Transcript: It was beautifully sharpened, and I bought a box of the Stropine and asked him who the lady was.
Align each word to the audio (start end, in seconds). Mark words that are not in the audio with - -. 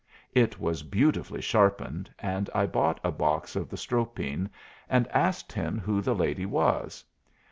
It 0.33 0.59
was 0.59 0.81
beautifully 0.81 1.41
sharpened, 1.41 2.09
and 2.17 2.49
I 2.55 2.65
bought 2.65 2.99
a 3.03 3.11
box 3.11 3.55
of 3.55 3.69
the 3.69 3.77
Stropine 3.77 4.49
and 4.89 5.07
asked 5.09 5.51
him 5.51 5.77
who 5.77 6.01
the 6.01 6.15
lady 6.15 6.47
was. 6.47 7.05